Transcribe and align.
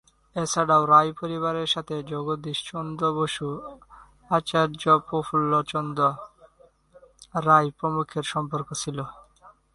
এছাড়াও 0.35 0.83
রায় 0.85 1.11
পরিবারের 1.19 1.69
সাথে 1.75 1.95
জগদীশ 2.11 2.57
চন্দ্র 2.69 3.03
বসু, 3.19 3.47
আচার্য 4.31 4.83
প্রফুল্লচন্দ্র 5.07 6.01
রায় 7.45 7.69
প্রমুখের 7.77 8.25
সম্পর্ক 8.33 8.67
ছিল। 8.73 8.97